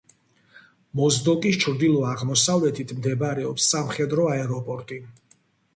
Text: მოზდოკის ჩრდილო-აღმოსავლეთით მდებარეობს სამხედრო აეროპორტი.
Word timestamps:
მოზდოკის 0.99 1.59
ჩრდილო-აღმოსავლეთით 1.65 2.95
მდებარეობს 3.01 3.69
სამხედრო 3.77 4.29
აეროპორტი. 4.35 5.01